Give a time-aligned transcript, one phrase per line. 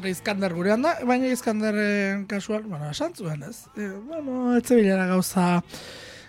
[0.00, 3.66] ere izkander gurean da, baina izkanderren kasuan, bueno, esan zuen ez.
[3.76, 5.62] E, bueno, etze bilera gauza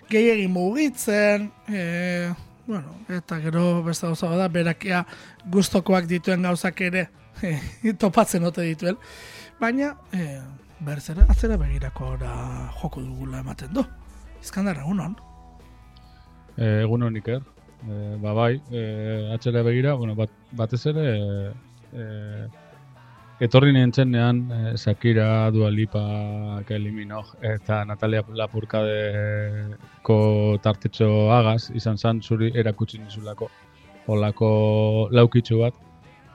[0.09, 2.34] gehiagin mugitzen, e,
[2.67, 5.05] bueno, eta gero beste gauza bada, berakia
[5.52, 7.07] gustokoak dituen gauzak ere
[7.41, 8.98] e, topatzen ote dituen.
[9.59, 10.39] Baina, e,
[10.86, 12.36] berriz ere, atzera begirako ora
[12.81, 13.86] joko dugula ematen du.
[14.44, 15.16] Izkander, egunon.
[16.58, 17.41] E, egunon iker.
[17.86, 18.84] E, ba bai, e,
[19.36, 21.52] atxera begira, bueno, bat, batez ere, e,
[21.94, 22.64] e,
[23.39, 30.17] etorri nintzen nean, e, Shakira, Dua Lipa, Kelly Minogue, eta Natalia Laporkadeko
[30.63, 33.49] tartetxo agaz, izan zan zuri erakutsi nizulako,
[34.08, 35.73] olako laukitzu bat,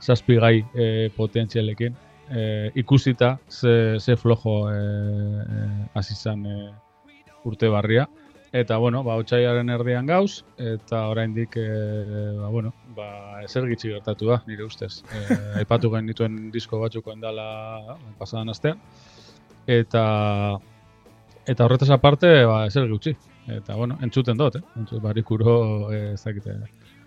[0.00, 1.96] zazpi gai e, potentzialekin,
[2.30, 6.72] e, ikusita ze, ze flojo e, e, azizan e,
[7.44, 8.06] urte barria,
[8.52, 11.66] Eta, bueno, ba, otxaiaren erdian gauz, eta oraindik e,
[12.34, 13.06] ba, bueno, ba,
[13.44, 15.04] ezer gitxi gertatu da, nire ustez.
[15.06, 15.20] E,
[15.62, 18.80] aipatu gain dituen disko batzuk endala pasadan astean.
[19.70, 20.02] Eta,
[21.46, 23.14] eta horretaz aparte, ba, ezer gutxi.
[23.46, 24.64] Eta, bueno, entzuten dut, eh?
[24.82, 25.54] Entzut, barikuro,
[25.94, 26.58] e, ez dakite,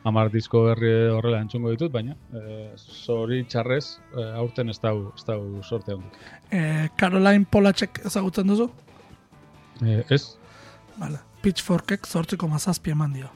[0.08, 5.27] amar disko berri horrela entzungo ditut, baina e, zori txarrez, e, aurten ez dau, ez
[5.27, 6.17] dau sorte hondik.
[6.52, 8.71] E, Caroline Polacek ezagutzen duzu?
[9.83, 10.23] E, ez?
[10.97, 11.33] Vale.
[11.44, 13.30] Pitchforkek zortziko mazazpi eman dio.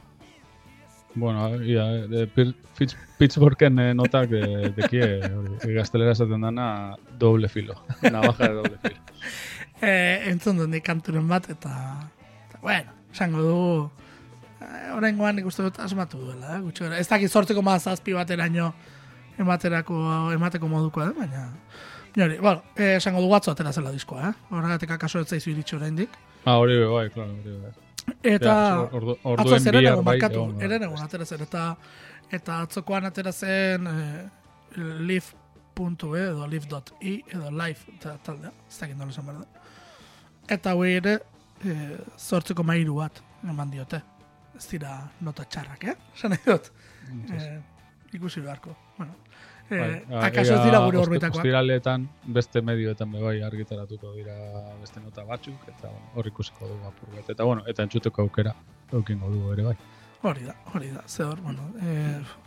[1.17, 6.67] Bueno, ia, de, pitch, Pitchforken eh, notak de, de kie, e, gaztelera esaten dana
[7.17, 7.73] doble filo,
[8.13, 9.02] navaja de doble filo.
[9.81, 11.73] eh, entzun dut kanturen bat, eta,
[12.45, 13.58] eta bueno, esango du,
[14.61, 18.69] eh, orain goan ikustu dut asmatu duela, eh, gutxo, ez dakit zortziko mazazpi bat eraino
[19.41, 19.97] ematerako,
[20.38, 21.47] emateko moduko, eh, baina,
[22.17, 24.45] Jori, bueno, eh, esango du atzo atera zela diskoa, eh?
[24.50, 26.16] Horregatik akaso ez zaizu iritsi oraindik.
[26.45, 27.87] Ah, hori bai, claro, hori bai.
[28.23, 28.56] Eta
[28.91, 30.66] ordu, atzo zer bihar bai, markatu, bai.
[30.66, 31.63] eren egun atera zen, eta,
[32.34, 34.25] eta atzokoan atera zen eh,
[34.78, 39.66] live.e edo live.i edo live eta taldea, ez dakit nola esan behar da.
[40.57, 41.18] Eta hori ere,
[41.66, 44.01] eh, zortzeko mairu bat eman diote.
[44.57, 45.95] Ez dira nota txarrak, eh?
[46.16, 46.72] Esan nahi dut.
[47.34, 47.59] Eh,
[48.18, 48.75] ikusi beharko.
[48.97, 51.41] Bueno, eh, Bai, akaso ez ea, dira gure orbitakoak.
[51.41, 52.07] Ostiraletan
[52.38, 54.35] beste medioetan bai argitaratuko dira
[54.79, 57.29] beste nota batzuk eta hor ikusiko dugu apur bat.
[57.35, 58.56] Eta bueno, eta entzuteko aukera
[58.94, 59.77] eukingo dugu ere bai.
[60.27, 61.95] Hori da, hori da, ze hor, bueno, e,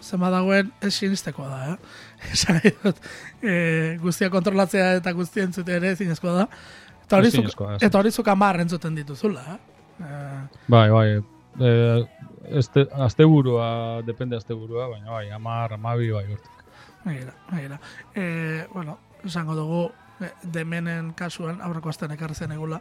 [0.03, 1.77] zema dagoen ez sinistekoa da, eh?
[2.35, 2.99] Esan nahi dut,
[3.43, 3.53] e,
[4.03, 6.49] guztia kontrolatzea eta guztia entzute ere zinezkoa da.
[7.05, 7.83] Eta hori zuk, ez.
[7.87, 9.61] eta hori zuk amar entzuten dituzula, eh?
[10.01, 10.17] E,
[10.73, 11.07] Bai, bai.
[11.61, 12.07] Eh,
[12.51, 16.60] este, asteburua, depende asteburua, baina bai, amar, amabi, bai, hortik.
[17.05, 17.81] Begira, begira.
[18.15, 22.81] E, bueno, esango dugu, e, demenen kasuan, aurreko astean ekarri zen egula,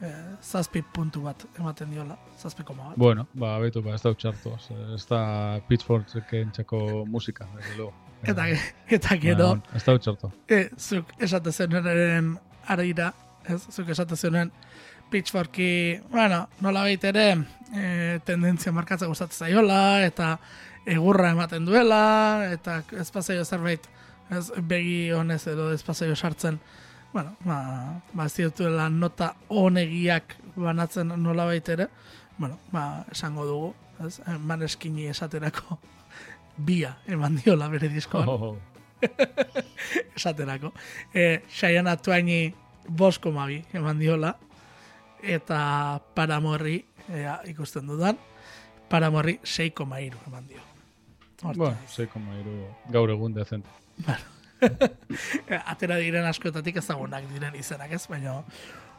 [0.00, 0.10] e,
[0.42, 2.96] zazpi puntu bat ematen diola, zazpi koma bat.
[2.96, 4.54] Bueno, ba, betu, ba, ez da utxartu,
[4.94, 7.92] ez da pitchforken txako musika, desde luego.
[8.22, 8.58] Eta, Eh,
[8.88, 10.30] eta gero, baina, Ez da utxartu.
[10.48, 13.12] e, zuk esate zenuen arira,
[13.48, 14.52] ez, zuk esate zenuen
[15.10, 20.38] pitchforki, bueno, nola ere, e, tendentzia markatza gustatzen zaiola, eta
[20.86, 23.86] egurra ematen duela, eta ez pasaio zerbait,
[24.30, 26.60] ez begi honez edo ez pasaio sartzen,
[27.12, 31.88] bueno, ba, ba ez dituela nota onegiak banatzen nola ere,
[32.38, 33.74] bueno, ba, esango dugu,
[34.06, 35.78] ez, maneskini esaterako
[36.56, 38.56] bia eman diola bere diskoan Oh,
[40.16, 40.72] esaterako.
[41.14, 42.54] E, Xaiana Tuaini
[42.88, 44.36] bosko mabi eman diola,
[45.22, 48.18] eta Paramorri, ea, ikusten dudan,
[48.88, 50.69] Paramorri 6,3 eman dio.
[51.42, 53.66] Bueno, 6,3 gaur egun dezent.
[55.72, 58.42] atera diren askoetatik ezagunak diren izenak ez, baina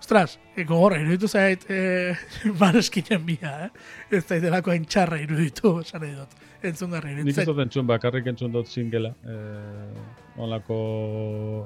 [0.02, 2.16] Ostras, e, gogorra iruditu zait e,
[2.58, 3.70] bareskinen bia, eh?
[4.18, 6.40] Ez da delako entxarra iruditu, esan dut.
[6.64, 9.14] Entzungarri Nik ez dut entzun, bakarrik entzun dut singela.
[9.26, 10.78] Eh, onlako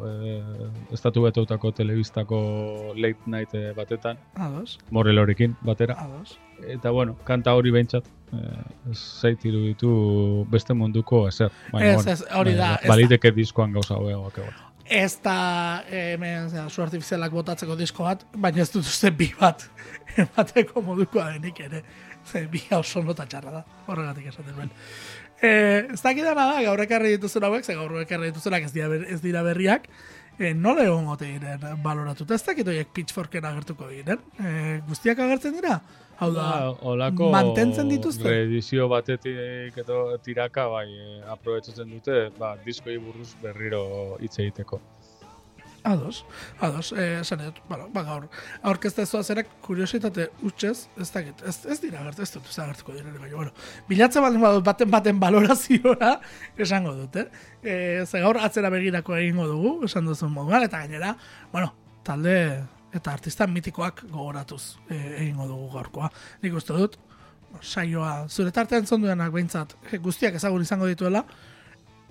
[0.10, 2.40] eh, estatu beteutako telebistako
[2.96, 5.96] late night eh, batetan, Ados, Morelorekin batera.
[6.00, 6.38] ados.
[6.68, 11.52] Eta bueno, kanta hori behintzat, eh, zait iruditu beste munduko ezer.
[11.72, 12.78] Baina, Ez, ez, hori da.
[12.88, 14.62] Baliteke diskoan gauza hobeagoak egon.
[14.86, 19.64] Ez da hemen zera, su artifizialak botatzeko disko bat, baina ez dut uste bi bat
[20.24, 21.84] emateko modukoa denik ere.
[22.26, 24.72] Ze bi oso nota txarra da, horregatik esaten nuen.
[25.42, 29.20] Eh, ez dakidana da, gaur ekarri dituzun hauek, ze gaur ekarri dituzunak ez dira, ez
[29.22, 29.90] dira berriak,
[30.40, 34.24] eh, nola egon gote diren baloratuta, ez dakit horiek pitchforken agertuko diren.
[34.40, 35.80] Eh, guztiak agertzen dira?
[36.16, 38.24] Hau da, Ba, olako mantentzen dituzte?
[38.24, 40.88] Reedizio batetik edo tiraka bai
[41.34, 44.80] aprobetsatzen dute, ba, diskoi buruz berriro hitz egiteko.
[45.86, 46.26] Ados,
[46.60, 48.24] ados, eh, esan dut, bueno, ba, gaur,
[48.66, 52.66] aurkezte ez zerek kuriositate utxez, ez dakit, ez, ez dira gertu, ez dut, ez da
[52.72, 53.52] gertuko dira, baina, bueno,
[53.88, 56.16] bilatzen baldin badut baten baten baloraziora,
[56.66, 57.28] esango dut, eh?
[57.62, 57.76] E,
[58.08, 61.12] ze gaur atzera begirako egingo dugu, esan duzun moduan, eta gainera,
[61.52, 61.70] bueno,
[62.02, 62.34] talde
[62.96, 66.10] eta artista mitikoak gogoratuz e, egingo dugu gaurkoa.
[66.42, 66.98] Nik uste dut,
[67.62, 71.22] saioa, zure tartean zonduenak behintzat, guztiak ezagun izango dituela,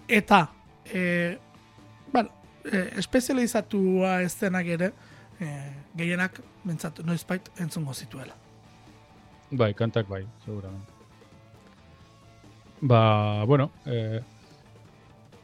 [0.07, 0.45] eta,
[0.87, 1.05] e,
[2.15, 4.93] bueno, e, espezializatua ez denak ere,
[5.41, 5.53] e,
[5.97, 8.35] gehienak, bentsat, noizbait entzungo zituela.
[9.51, 10.93] Bai, kantak bai, seguramente.
[12.81, 14.21] Ba, bueno, eh,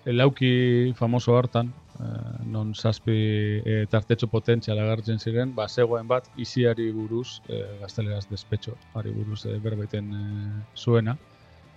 [0.04, 6.90] lauki famoso hartan, eh, non zazpi eh, tartetxo potentzial agertzen ziren, ba, zegoen bat, iziari
[6.92, 11.16] buruz, eh, gazteleraz despetxo, ari buruz eh, berbaiten eh, zuena.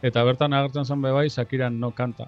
[0.02, 2.28] Eta bertan agertzen zen bai, Sakiran no kanta,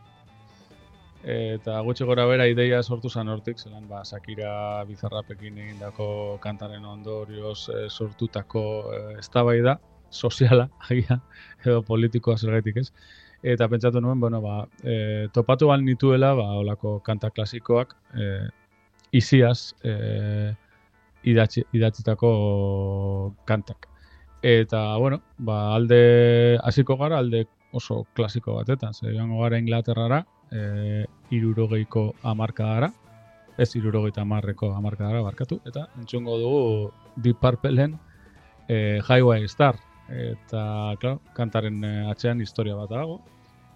[1.26, 7.70] eta gutxi gora bera ideia sortu zen hortik, zelan ba, Sakira bizarrapekin egindako kantaren ondorioz
[7.74, 8.62] e, sortutako
[8.94, 9.80] e, eztabaida
[10.12, 11.18] soziala, agia,
[11.66, 12.92] edo politikoa zergaitik ez.
[13.46, 18.30] Eta pentsatu nuen, bueno, ba, e, topatu bal nituela, ba, olako kanta klasikoak, e,
[19.18, 20.54] iziaz e,
[21.26, 22.32] idatzi, idatzitako
[23.50, 23.90] kantak.
[24.46, 30.22] Eta, bueno, ba, alde hasiko gara, alde oso klasiko batetan, ze joango gara Inglaterrara,
[31.34, 32.92] irurogeiko amarkadara,
[33.58, 37.96] ez irurogeita amarreko amarkadara barkatu, eta entzungo dugu Deep Purpleen
[38.68, 39.80] e, Highway Star,
[40.10, 43.22] eta, klar, kantaren e, atzean historia bat dago,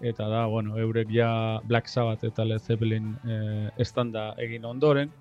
[0.00, 5.12] eta da, bueno, eurek ja Black Sabbath eta Led Zeppelin e, estanda egin ondoren,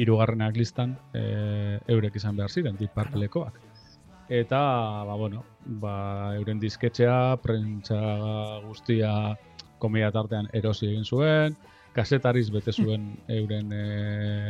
[0.00, 3.60] hirugarrenak listan e, eurek izan behar ziren, Deep Purplekoak.
[4.32, 4.58] Eta,
[5.04, 5.44] ba, bueno,
[5.82, 7.98] ba, euren disketxea, prentsa
[8.64, 9.12] guztia
[9.82, 11.56] komedia tartean erosi egin zuen,
[11.92, 13.82] kasetariz bete zuen euren e,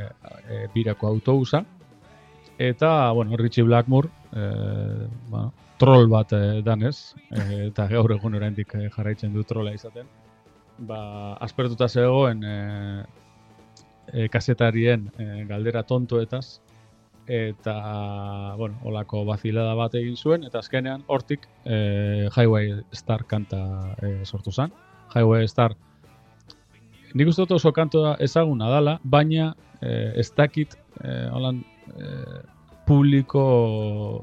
[0.06, 1.64] e, birako autobusa,
[2.58, 4.44] eta, bueno, Richie Blackmore, e,
[5.28, 10.06] bueno, troll bat e, danez, e, eta gaur egun oraindik jarraitzen du trolla izaten,
[10.86, 11.00] ba,
[11.42, 12.58] aspertuta zegoen e,
[14.12, 16.60] e, kasetarien e, galdera tontoetaz,
[17.26, 17.74] eta,
[18.58, 23.62] bueno, olako bazilada bat egin zuen, eta azkenean hortik e, Highway Star kanta
[24.02, 24.72] e, sortu zen.
[25.14, 25.74] Highway Star.
[27.12, 31.60] Nik uste dut oso kantoa ezaguna dala, baina eh, ez dakit eh, holan,
[31.98, 32.40] eh,
[32.86, 33.44] publiko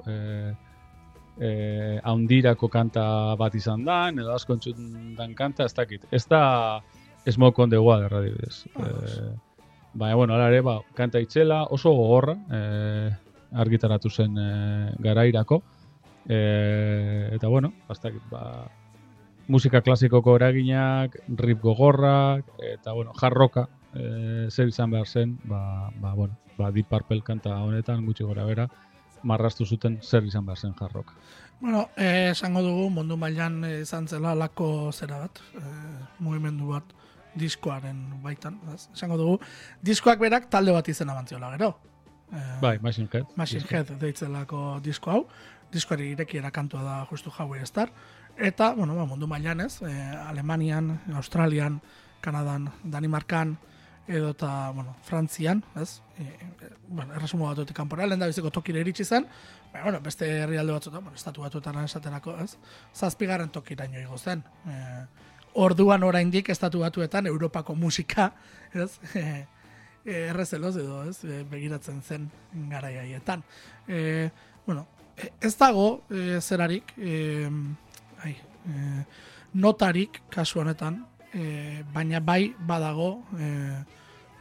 [0.09, 0.53] eh,
[1.39, 4.57] eh, haundirako kanta bat izan da, edo asko
[5.17, 6.07] dan kanta, ez dakit.
[6.11, 6.81] Ez da
[7.29, 8.65] Smoke on the Water, adibidez.
[8.79, 9.33] Eh,
[9.93, 13.09] baina, bueno, ala ere, ba, kanta itxela, oso gogorra, eh,
[13.53, 15.61] argitaratu zen eh, garairako.
[16.29, 18.67] Eh, eta, bueno, ez dakit, ba,
[19.49, 26.13] musika klasikoko eraginak, rip gogorrak, eta, bueno, jarroka, e, zer izan behar zen, ba, ba,
[26.13, 28.69] bueno, ba, Deep Purple kanta honetan, gutxi gora bera,
[29.23, 31.17] marrastu zuten zer izan behar zen jarroka.
[31.59, 36.95] Bueno, eh, esango dugu, mundu mailan eh, izan zela lako zera bat, eh, mugimendu bat,
[37.39, 39.39] diskoaren baitan, esango dugu,
[39.81, 41.73] diskoak berak talde bat izena bantziola gero.
[42.31, 43.35] Eh, bai, Machine Head.
[43.35, 45.21] Machine Head deitzelako disko hau,
[45.73, 47.91] diskoari irekiera kantua da justu Highway Star,
[48.39, 51.81] Eta, bueno, ba, mundu mailan ez, e, Alemanian, Australian,
[52.21, 53.57] Kanadan, Danimarkan,
[54.07, 55.99] edo eta, bueno, Frantzian, ez?
[56.17, 59.27] E, e, bueno, erresumo bat dute kanpora, lehen da biziko tokire iritsi zen,
[59.73, 62.55] ba, bueno, beste herrialde batzutan, bueno, estatu batuetan esaterako, ez?
[62.95, 64.45] Zazpigarren tokira ino zen.
[64.65, 64.79] E,
[65.59, 68.31] orduan oraindik estatu batuetan Europako musika,
[68.73, 68.93] ez?
[69.15, 69.25] E,
[70.05, 71.25] e, errezeloz edo, ez?
[71.25, 72.31] E, begiratzen zen
[72.71, 73.43] garaiaietan.
[73.85, 74.29] E,
[74.65, 74.87] bueno,
[75.41, 77.49] ez dago e, zerarik, e,
[78.69, 79.05] e,
[79.53, 83.49] notarik kasu honetan, e, baina bai badago, e,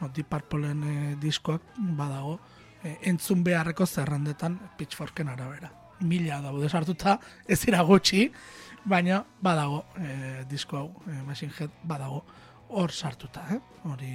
[0.01, 2.39] no, Deep Purpleen e, diskoak badago,
[2.83, 5.73] e, entzun beharreko zerrendetan pitchforken arabera.
[6.01, 7.19] Mila dago desartuta,
[7.49, 8.29] ez dira gutxi,
[8.85, 12.25] baina badago e, disko hau, e, Machine Head badago
[12.69, 13.61] hor sartuta, eh?
[13.89, 14.13] hori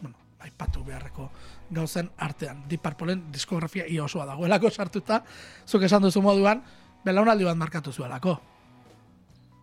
[0.00, 1.30] bueno, aipatu beharreko
[1.70, 2.64] gauzen artean.
[2.68, 5.22] Deep Purpleen diskografia ia osoa dagoelako sartuta,
[5.66, 6.62] zuk esan duzu moduan,
[7.04, 8.38] belaunaldi bat markatu zuelako.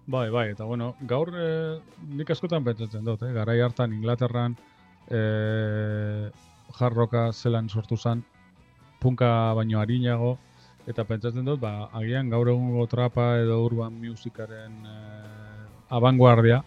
[0.06, 1.80] Bai, bai, eta bueno, gaur e,
[2.12, 3.32] nik askotan pentsatzen dut, eh?
[3.32, 4.58] garai hartan Inglaterran
[5.08, 5.20] e,
[6.76, 8.24] jarroka zelan sortu zen,
[9.00, 10.34] punka baino harinago,
[10.92, 14.98] eta pentsatzen dut, ba, agian gaur egungo trapa edo urban musikaren e,
[15.96, 16.60] abanguardia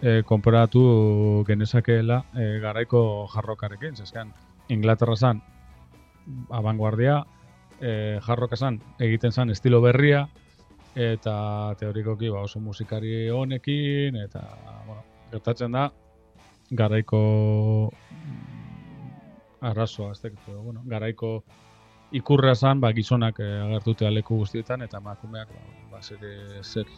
[0.00, 4.32] e, konparatu genezakeela e, garaiko jarrokarekin, zeskan,
[4.72, 5.42] Inglaterra zan
[6.48, 7.20] abanguardia,
[7.82, 10.30] e, jarroka zan egiten zan estilo berria,
[10.94, 14.42] eta teorikoki ba, oso musikari honekin eta
[14.86, 15.90] bueno, gertatzen da
[16.70, 17.90] garaiko
[19.62, 21.42] arrazoa, ez dakit, bueno, garaiko
[22.12, 26.88] ikurra zan, ba, gizonak e, agertutea leku guztietan, eta emakumeak, ba, ba, zer,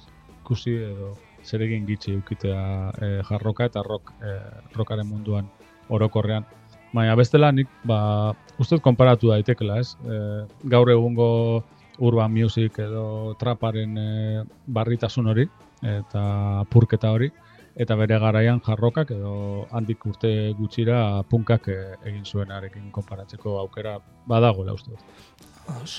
[0.41, 1.87] ikusi edo zer egin
[2.19, 4.35] ukitea e, jarroka eta rock, e,
[4.75, 5.49] rockaren munduan
[5.89, 6.45] orokorrean.
[6.95, 9.97] Baina bestela nik, ba, ustez konparatu daitekela, ez?
[10.05, 11.65] E, gaur egungo
[11.99, 15.47] urban music edo traparen e, barritasun hori,
[15.85, 17.31] eta purketa hori,
[17.75, 24.75] eta bere garaian jarrokak edo handik urte gutxira punkak e, egin zuenarekin konparatzeko aukera badagoela
[24.75, 25.01] uste dut.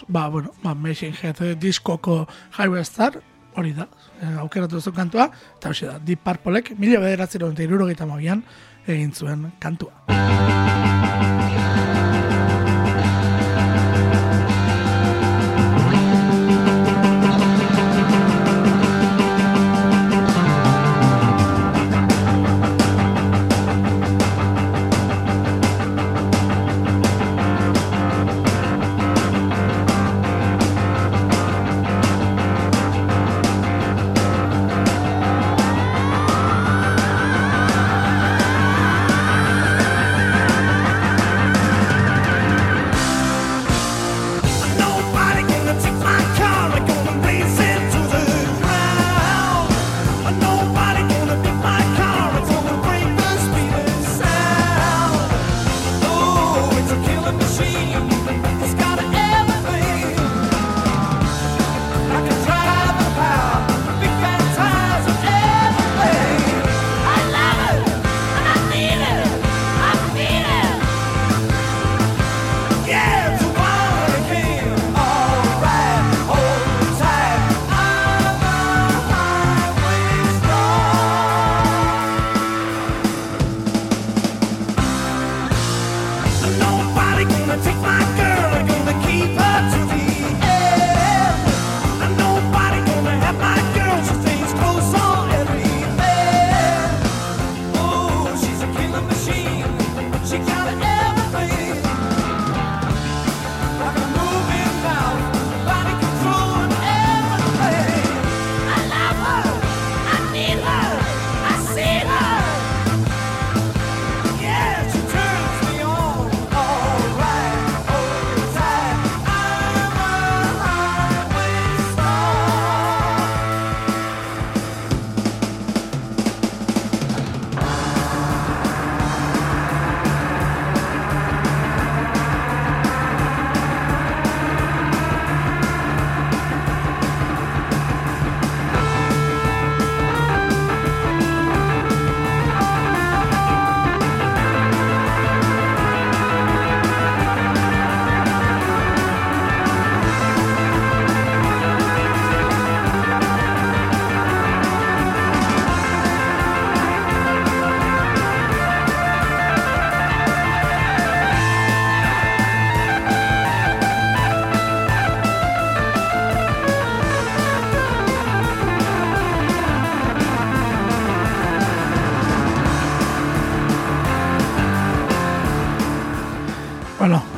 [0.08, 2.26] Ba, bueno, ba, Machine Head diskoko
[2.58, 3.20] Highway Star,
[3.56, 3.88] hori da,
[4.22, 8.08] e, aukeratu zuen kantua, eta hori da, Deep Purpleek, mila bederatzero eta irurogeita
[8.88, 10.75] egin zuen kantua.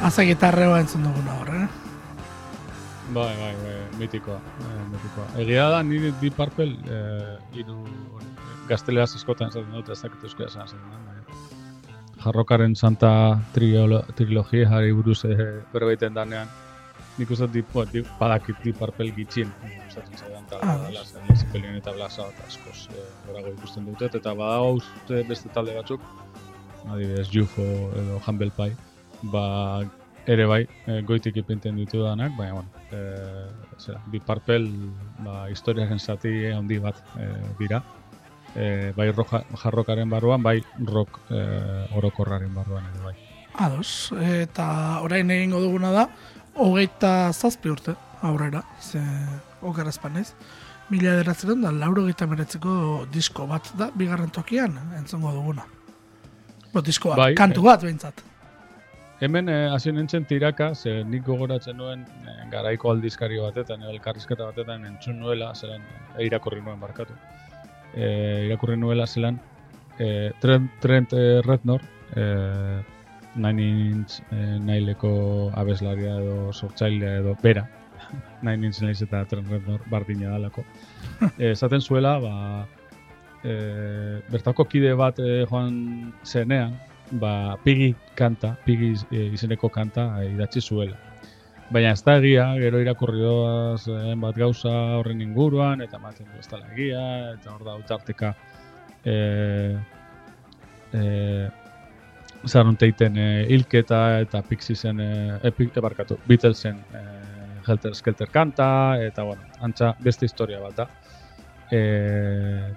[0.07, 1.65] Asa gitarreo entzun duguna hor, eh?
[3.11, 5.25] Bai, bai, bai, mitikoa, eh, mitikoa.
[5.43, 7.81] Egia da, nire Deep Purple, eh, iru,
[8.69, 11.17] gazteleaz eskotan zaten dut, ez dakit euskera zaten bai.
[12.23, 13.11] Jarrokaren Santa
[13.51, 15.37] trilogia jarri buruz eh,
[15.75, 16.47] berbeiten danean,
[17.19, 19.51] nik uste dip, dip, badakit Deep Purple gitxin,
[19.89, 25.51] usatzen zaten da, ah, eta blasa, eta askoz, eh, ikusten dut, eta badago uste beste
[25.51, 26.11] talde batzuk,
[26.87, 28.86] adibidez, UFO edo Humble Pie,
[29.21, 29.81] ba,
[30.27, 33.47] ere bai, e, goitik ipinten ditu danak, baina, bueno, e,
[33.79, 34.67] zera, bi parpel,
[35.23, 37.81] ba, historiaren zati handi bat e, dira.
[38.55, 41.41] E, bai roja, jarrokaren barruan, bai rock e,
[41.95, 43.15] orokorraren barruan ere bai.
[43.57, 44.67] Ados, eta
[45.01, 46.07] orain egingo duguna da,
[46.57, 49.01] hogeita zazpi urte aurrera, ze
[49.61, 50.31] okerazpan ez.
[50.89, 55.65] Mila ederatzen da, lauro gita meretzeko disko bat da, bigarren tokian, entzongo duguna.
[56.73, 58.23] Bo, disko bat, bai, kantu bat behintzat.
[59.19, 64.85] Hemen eh, hasi nintzen tiraka, ze nik gogoratzen nuen eh, garaiko aldizkari batetan, elkarrizketa batetan
[64.85, 65.81] entzun nuela, zelan
[66.13, 67.15] e, irakurri nuen barkatu.
[67.95, 69.39] E, irakurri nuela zelan
[69.97, 71.81] e, Trent, Trent e, Rednor,
[72.13, 72.25] e,
[73.41, 75.09] Nine Inch e, naileko
[75.57, 77.65] abeslaria edo sortzailea edo bera,
[78.45, 80.61] Nine Inch nahiz eta Trent Rednor bardina dalako.
[81.53, 82.35] Esaten zuela, ba,
[83.41, 83.57] e,
[84.29, 86.77] bertako kide bat e, joan zenean,
[87.11, 90.97] ba, pigi kanta, pigi eh, izeneko kanta eh, idatzi zuela.
[91.69, 96.39] Baina ez da egia, gero irakurri doaz eh, bat gauza horren inguruan, eta ematen du
[96.39, 98.33] ez dela egia, eta hor da utarteka
[99.03, 99.77] eh,
[100.93, 101.47] eh,
[102.47, 108.69] zarunteiten eh, hilketa eta Pixiesen, eh, epi, ebarkatu, Beatlesen eh, Helter Skelter kanta,
[109.03, 110.87] eta bueno, antza beste historia bat da.
[111.71, 112.71] Eh,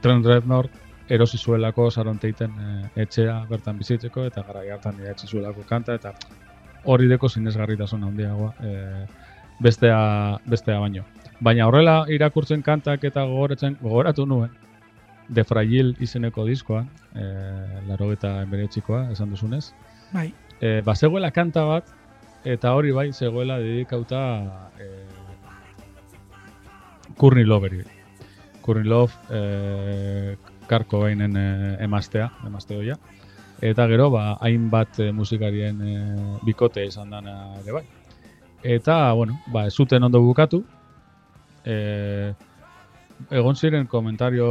[0.00, 0.70] Trent Reznor
[1.08, 6.14] erosi zuelako saronteiten eh, etxea bertan bizitzeko, eta gara hartan idatzi zuelako kanta, eta
[6.84, 9.06] hori deko sinesgarritasun handiagoa eh,
[9.62, 11.04] bestea, bestea baino.
[11.40, 14.50] Baina horrela irakurtzen kantak eta gogoratzen gogoratu nuen,
[15.28, 16.82] De Fragil izeneko diskoa,
[17.16, 19.70] eh, laro eta emberetxikoa, esan duzunez.
[20.12, 21.88] Bai, E, ba, zegoela kanta bat,
[22.46, 24.86] eta hori bai, zegoela dedikauta e,
[27.18, 27.82] Courtney Loveri.
[28.62, 30.36] Courtney Love, e,
[30.70, 31.46] karko bainen e,
[31.84, 32.96] emaztea, emazte hoia.
[33.64, 35.98] Eta gero, ba, hainbat e, musikarien e,
[36.44, 37.84] bikote izan dana ere bai.
[38.62, 40.64] Eta, bueno, ba, ez zuten ondo bukatu.
[41.64, 42.34] E,
[43.30, 44.48] egon ziren komentario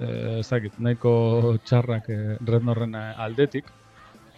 [0.00, 3.70] eh, ez dakit, nahiko txarrak eh, Rednorren aldetik,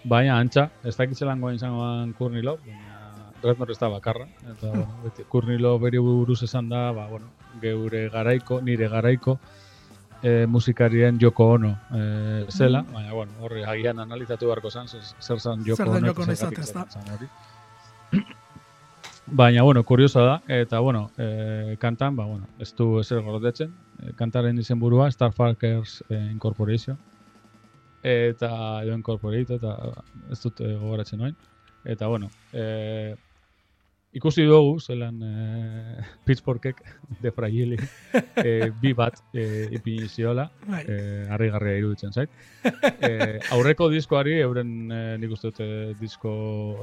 [0.04, 2.94] baina antxa, ez dakit zelangoa izangoan Courtney Love, baina
[3.42, 8.08] Rednor ez da bakarra, eta bueno, beti, Love beri buruz esan da, ba, bueno, geure
[8.08, 9.38] garaiko, nire garaiko,
[10.22, 15.64] eh, musikarien Joko Ono eh, zela, baina bueno, horri agian analizatu beharko zan, zer, zan
[15.66, 17.28] Joko Zer den Ono, eta Ono.
[19.26, 24.12] Baina, bueno, kuriosa da, eta, bueno, eh, kantan, ba, bueno, ez du ezer gordetzen, eh,
[24.14, 26.96] kantaren izenburua Starfuckers eh, Incorporation,
[28.04, 28.50] eta,
[28.84, 29.74] edo Incorporate, eta
[30.30, 31.34] ez dut eh, gogoratzen noin,
[31.84, 33.16] eta, bueno, eh,
[34.16, 36.78] ikusi dugu, zelan eh, Pitchforkek
[37.22, 37.76] de Fragili
[38.42, 40.82] eh, bi bat eh, ipini ziola, bai.
[40.88, 42.30] eh, harrigarria iruditzen zait.
[43.00, 46.32] eh, aurreko diskoari, euren eh, nik uste dut eh, disko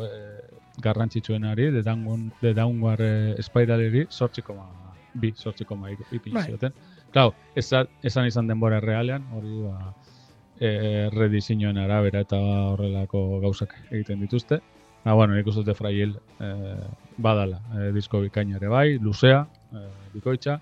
[0.06, 4.68] eh, garrantzitsuenari, The Downward, The Downward eh, Spiraleri, sortxikoma
[5.14, 6.48] bi, sortxikoma ipini Bai.
[6.50, 6.74] zioten.
[7.14, 9.92] Klau, esan, esan izan denbora realean, hori ba,
[10.60, 12.40] eh, redizinoen arabera eta
[12.74, 14.62] horrelako gauzak egiten dituzte.
[15.04, 16.86] Ah, bueno, nik uste dute frail eh,
[17.18, 19.42] badala, eh, disko bikaina ere bai, luzea,
[19.76, 20.62] eh, bikoitza,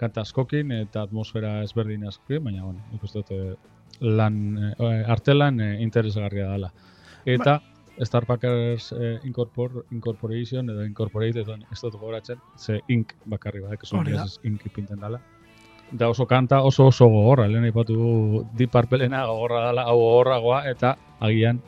[0.00, 3.56] kanta askokin eta atmosfera ezberdin askokin, baina, bueno, nik uste dute
[4.00, 4.38] lan,
[4.78, 6.72] eh, artelan eh, interesgarria dela.
[7.24, 7.60] Eta
[8.00, 13.98] Starpackers eh, Incorpor, Incorporation edo Incorporated edo ez dut gogoratzen, ze ink bakarri badak, esu
[13.98, 14.26] Hori da.
[14.48, 15.20] ink ipinten dela.
[15.92, 20.64] Da oso kanta oso oso gogorra, lehen aipatu du Deep Purpleena gogorra dela, hau gogorragoa,
[20.70, 21.60] eta agian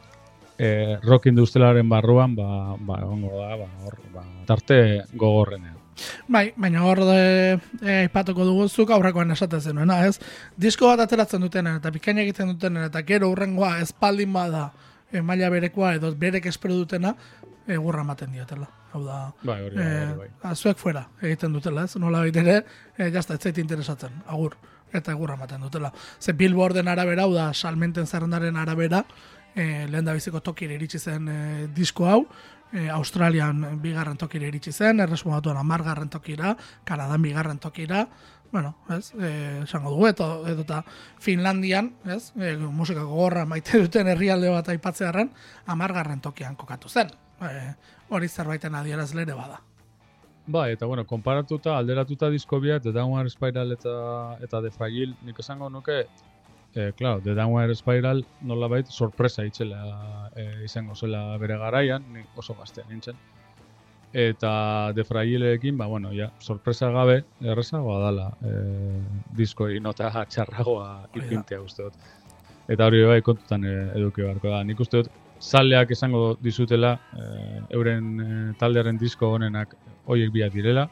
[0.59, 5.81] eh, rock industrialaren barruan, ba, ba, egongo da, ba, hor, ba, tarte gogorrenean.
[6.27, 10.19] Bai, baina hor de, e, aipatuko dugu zuk aurrekoan esaten zenuena, ez?
[10.59, 14.73] Disko bat ateratzen dutenen eta bikaina egiten dutenen eta gero urrengoa espaldin bada
[15.13, 17.15] e, maila berekoa edo berek espero dutena
[17.67, 18.67] egurra ematen diotela.
[18.95, 20.29] Hau da, Bai, hori e, hori bai.
[20.43, 21.97] a, zuek fuera egiten dutela, ez?
[22.03, 22.65] Nola ere,
[22.97, 24.59] e, jazta, ez zait interesatzen, agur,
[24.93, 25.93] eta egurra ematen dutela.
[26.21, 29.05] Ze Billboarden arabera, hau da, salmenten zerrendaren arabera,
[29.55, 31.39] e, lehen da biziko tokire iritsi zen e,
[31.75, 32.21] disko hau,
[32.73, 38.07] e, Australian bigarren tokira iritsi zen, erresuma batuan amargarren tokira, Kanadan bigarren tokira,
[38.55, 40.85] bueno, ez, e, esango dugu, edo, edo eta
[41.19, 45.33] Finlandian, ez, e, musika gogorra maite duten herrialde bat aipatzearen,
[45.75, 47.11] amargarren tokian kokatu zen.
[47.43, 47.63] E,
[48.15, 49.59] hori zerbaiten adierazle ere bada.
[50.47, 53.95] Bai, eta bueno, konparatuta, alderatuta disko biak, The Downward Spiral eta,
[54.45, 56.05] eta The Fragile, nik esango nuke,
[56.75, 62.57] eh, claro, The Downward Spiral nolabait sorpresa itzela eh, izango zela bere garaian, nik oso
[62.59, 63.17] gaztea nintzen.
[64.15, 69.01] Eta The Fragileekin, ba, bueno, ja, sorpresa gabe, errezagoa dala, eh,
[69.37, 72.13] diskoi nota txarragoa ipintea uste dut.
[72.69, 74.63] Eta hori bai kontutan eduki beharko da.
[74.65, 75.11] Nik uste dut,
[75.45, 79.75] zaleak esango dizutela, eh, euren eh, taldearen disko honenak
[80.07, 80.89] hoiek biak direla,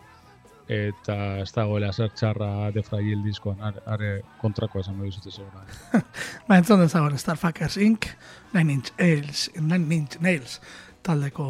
[0.73, 5.67] eta ez dagoela zer txarra de fragil diskoan, are, are kontrakoa esango dizute segura.
[6.49, 8.09] Ba, entzun dezagon Starfuckers Inc.
[8.53, 10.59] Nine Inch Nails, Nine Inch Nails
[11.03, 11.47] taldeko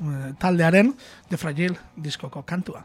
[0.00, 0.94] eh, taldearen
[1.28, 2.84] The Fragile diskoko kantua.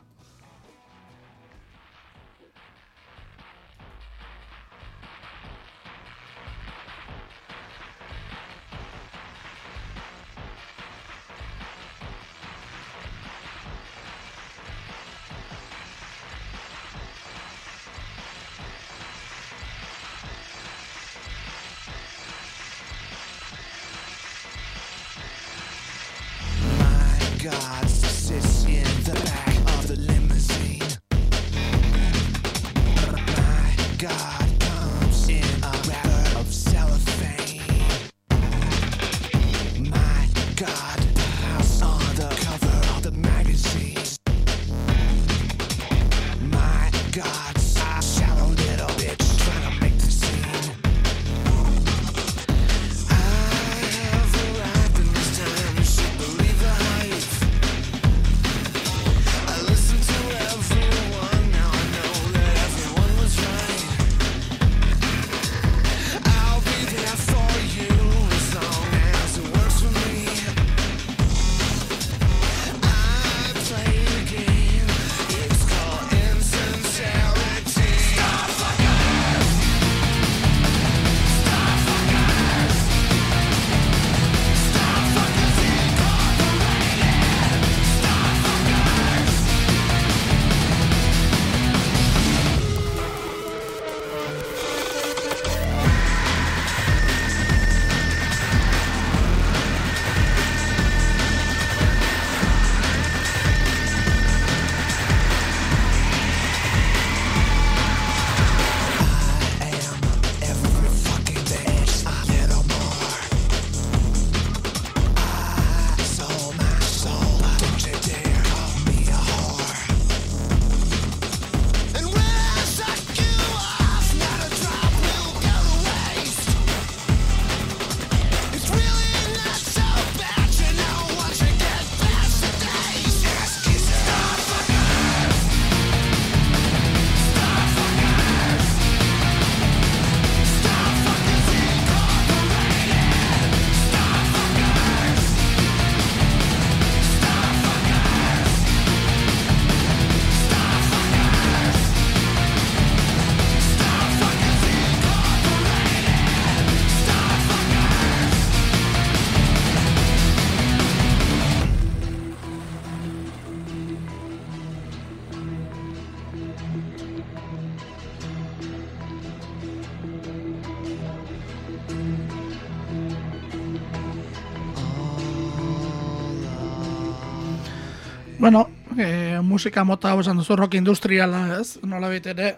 [179.59, 181.81] Musika mota hau esan duzu rock industriala, ez?
[181.83, 182.53] Nola ere,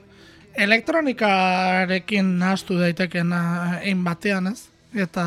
[0.53, 3.33] elektronikarekin nahastu daiteken
[3.81, 4.67] egin batean, ez?
[4.93, 5.23] Eta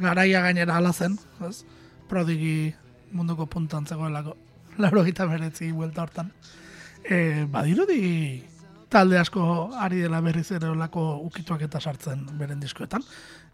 [0.00, 1.14] garaia gainera ala zen,
[1.46, 1.62] ez?
[2.10, 2.74] Prodigi
[3.12, 4.34] munduko puntan zegoelako.
[4.82, 6.32] Lauro gita meretzi buelta hortan.
[7.06, 8.42] E, badirudi
[8.90, 13.06] talde asko ari dela berriz ere olako ukituak eta sartzen beren diskoetan.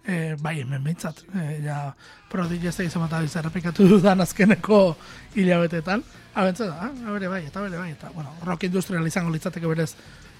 [0.08, 1.20] E, bai, hemen behintzat.
[1.36, 1.92] E, ja,
[2.32, 4.96] Prodigy ez da izan bat errepikatu dudan azkeneko
[5.36, 6.02] hilabetetan.
[6.32, 7.90] Abentze da, ah, bere bai, eta bere bai.
[7.92, 9.90] Eta, bueno, rock industrial izango litzateke berez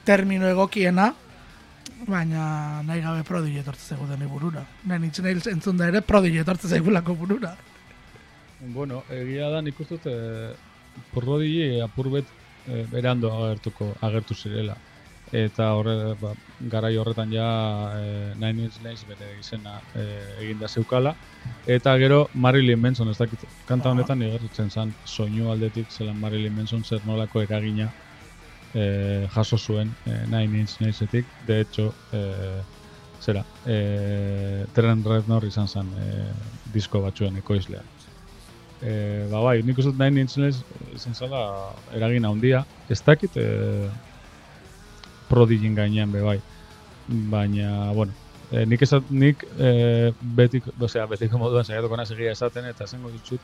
[0.09, 1.11] termino egokiena,
[2.09, 4.65] baina nahi gabe Prodigy etortze zego deni burura.
[4.89, 7.53] Nahi nintzen nahi entzun da ere Prodigy etortze zegulako burura.
[8.61, 10.55] Bueno, egia da nik ustut eh,
[11.13, 12.25] Prodigy apurbet
[12.67, 14.79] eh, berando agertuko agertu zirela
[15.33, 16.33] eta horre, ba,
[16.73, 17.49] garai horretan ja
[17.99, 20.05] e, Nine Inch Nails bere izena e,
[20.45, 21.15] eginda zeukala.
[21.67, 26.85] Eta gero Marilyn Manson ez dakit kanta honetan igertzen zen soinu aldetik zelan Marilyn Manson
[26.85, 27.91] zer nolako eragina
[28.75, 32.25] e, jaso zuen e, Nine Inch Nailsetik de hecho e,
[33.21, 36.11] zera e, Trent Reznor izan zen e,
[36.73, 37.85] disko batzuen ekoizlea
[38.83, 40.63] e, ba bai, nik uste Nine Inch Nails
[40.95, 41.43] izan zela
[41.95, 42.65] eragina handia.
[42.89, 43.47] Ez dakit e,
[45.29, 46.41] prodigin gainean be bai.
[47.09, 48.13] Baina, bueno,
[48.51, 53.13] e, nik esat, nik e, betik, osea, betiko moduan saiatuko naz egia esaten eta zengo
[53.15, 53.41] ditut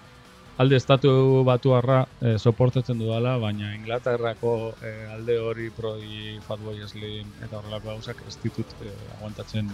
[0.56, 7.58] alde estatu batuarra e, soportatzen dudala, baina Inglaterrako e, alde hori prodi Fatboy Slim eta
[7.58, 9.70] horrelako gauzak ez ditut e, aguantatzen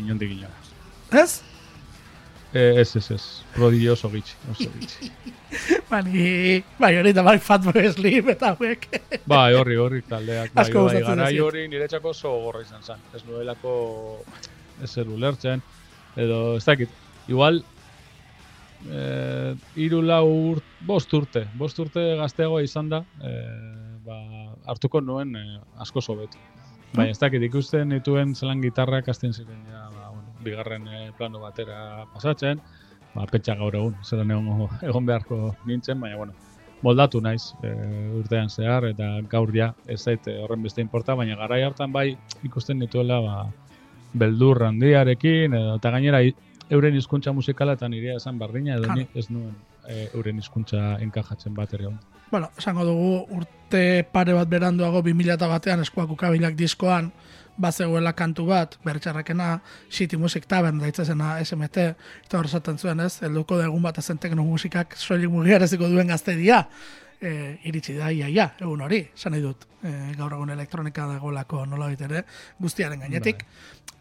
[0.00, 0.54] inondik inoa.
[1.22, 1.42] Ez?
[2.52, 3.22] Eh, ez, ez, ez.
[3.54, 5.10] Prodi oso gitxi, oso gitxi.
[5.90, 8.86] Bani, bai hori da bai Fatboy Slim eta hauek.
[9.28, 10.52] bai, horri, horri taldeak.
[10.52, 11.44] Bai, Asko bai, garai zaizkit.
[11.44, 13.04] hori niretzako oso gorra izan zen.
[13.16, 13.74] Ez nuelako
[14.82, 15.62] ez ulertzen.
[16.16, 16.90] Edo, ez dakit,
[17.28, 17.62] igual,
[18.90, 24.18] eh, iru lau urt, bost urte, bost urte gazteagoa izan da, eh, ba,
[24.66, 26.40] hartuko nuen eh, asko sobetu.
[26.92, 29.86] Baina ez dakit, ikusten dituen zelan gitarrak hasten ziren ja,
[30.44, 32.60] bigarren eh, plano batera pasatzen,
[33.14, 36.34] ba, petxa gaur egun, zelan egon, egon beharko nintzen, baina bueno,
[36.82, 37.72] moldatu naiz e,
[38.18, 42.08] urtean zehar eta gaur ja ez zait eh, horren beste inporta, baina garai hartan bai
[42.42, 43.36] ikusten dituela ba,
[44.12, 46.22] beldur handiarekin eta gainera
[46.72, 49.54] euren hizkuntza musikala eta nirea esan bardina edo nik ez nuen
[49.86, 51.90] e, euren hizkuntza enkajatzen bat ere.
[52.30, 57.12] Bueno, esango dugu urte pare bat beranduago 2000 batean eskuak ukabilak diskoan
[57.56, 59.60] bazegoela kantu bat, bertxarrakena,
[59.90, 61.86] City Music Tavern daitzezena SMT,
[62.26, 66.62] eta hor esaten zuen ez, helduko egun bat ezen tekno musikak soilik mugiaraziko duen gaztedia,
[67.22, 71.66] e, iritsi da, ia, ia, egun hori, esan nahi dut, e, gaur egun elektronika dagoelako
[71.70, 72.24] nola ere,
[72.60, 73.44] guztiaren gainetik.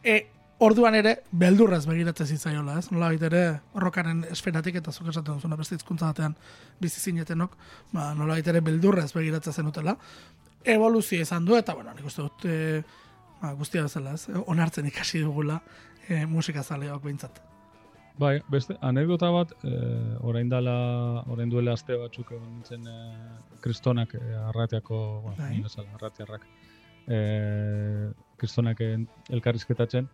[0.03, 0.17] E,
[0.61, 2.89] orduan ere, beldurraz begiratzen zitzaiola, ez?
[2.93, 3.43] Nola ere,
[3.75, 6.35] rokaren esferatik eta zuk esaten duzuna beste hizkuntza batean
[6.81, 7.55] bizi zinetenok,
[7.93, 9.95] ba, nola ere beldurraz begiratzen zenutela.
[10.63, 12.83] Evoluzio izan du, eta, bueno, nik uste dut, e,
[13.41, 14.27] ba, guztia bezala, ez?
[14.47, 15.59] Onartzen ikasi dugula
[16.07, 17.41] e, musika zaleok behintzat.
[18.19, 19.71] Bai, beste anekdota bat, e,
[20.27, 22.95] orain dala, orain duela aste batzuk egon nintzen e,
[23.63, 25.61] kristonak e, arratiako, bueno, Bai.
[25.63, 26.43] bezala, arratiarrak,
[27.07, 30.09] e, kristonak en- elkarrizketatzen,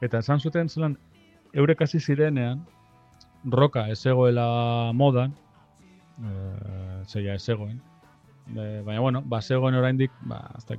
[0.00, 0.96] eta esan zuten zelan,
[1.52, 2.64] eurek hasi zirenean,
[3.44, 5.34] roka ez zegoela modan,
[6.22, 7.82] e, zeia ez zegoen,
[8.56, 10.76] e, baina bueno, ba zegoen oraindik, ba, azta,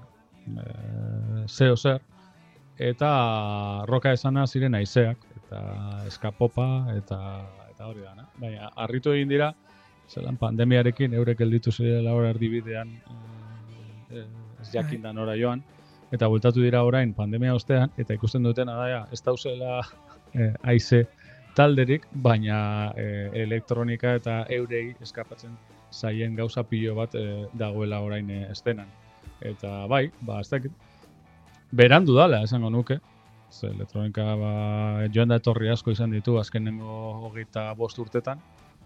[0.47, 2.01] e, zeo zer,
[2.77, 3.11] eta
[3.87, 5.61] roka esana ziren haizeak eta
[6.07, 7.19] eskapopa eta
[7.69, 8.27] eta hori dana.
[8.39, 9.53] Baina harritu egin dira
[10.09, 14.25] zelan pandemiarekin eurek gelditu zirela hor erdibidean e, e,
[14.61, 15.63] ez jakin da nora joan
[16.11, 19.81] eta bueltatu dira orain pandemia ostean eta ikusten dutena da ja, ez dauzela
[20.33, 21.05] e, haize
[21.55, 23.05] talderik, baina e,
[23.43, 25.55] elektronika eta eurei eskapatzen
[25.91, 28.87] zaien gauza pilo bat e, dagoela orain e, estenan.
[29.41, 30.71] Eta bai, ba, ez dakit,
[31.71, 32.99] berandu dala esango nuke.
[33.51, 34.51] Ze elektronika ba,
[35.13, 38.39] joan da etorri asko izan ditu azkenengo hogeita bost urtetan,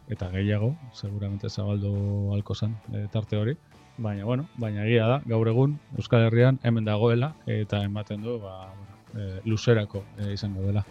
[0.10, 1.94] eta gehiago, seguramente zabaldu
[2.34, 3.56] halko zen e, tarte hori.
[3.98, 8.72] Baina, bueno, baina egia da, gaur egun Euskal Herrian hemen dagoela, eta ematen du, ba,
[9.13, 10.84] e, luzerako e, izango dela.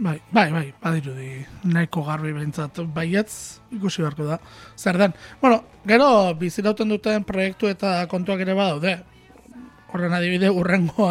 [0.00, 4.38] Bai, bai, bai, badirudi nahiko garbi behintzat baietz ikusi beharko da.
[4.72, 5.12] Zer den.
[5.42, 6.06] Bueno, gero
[6.40, 8.94] bizirauten duten proiektu eta kontuak ere badaude.
[9.92, 11.10] Horren adibide urrengo